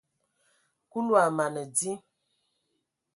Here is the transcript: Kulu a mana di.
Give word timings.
Kulu 0.91 1.13
a 1.23 1.25
mana 1.37 1.61
di. 1.75 1.91